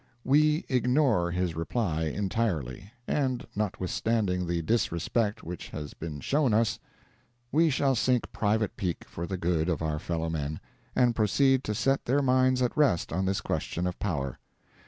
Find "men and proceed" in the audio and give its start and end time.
10.31-11.63